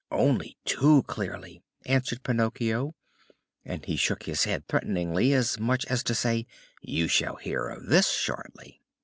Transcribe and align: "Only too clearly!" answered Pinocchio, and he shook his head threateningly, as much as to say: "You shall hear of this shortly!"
"Only 0.09 0.57
too 0.65 1.03
clearly!" 1.03 1.61
answered 1.85 2.23
Pinocchio, 2.23 2.95
and 3.63 3.85
he 3.85 3.95
shook 3.97 4.23
his 4.23 4.45
head 4.45 4.67
threateningly, 4.67 5.31
as 5.31 5.59
much 5.59 5.85
as 5.85 6.01
to 6.05 6.15
say: 6.15 6.47
"You 6.81 7.07
shall 7.07 7.35
hear 7.35 7.67
of 7.67 7.85
this 7.85 8.09
shortly!" 8.09 8.81